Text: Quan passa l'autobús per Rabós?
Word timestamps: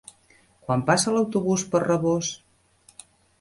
Quan 0.69 0.81
passa 0.87 1.13
l'autobús 1.17 1.67
per 1.75 1.83
Rabós? 1.85 2.31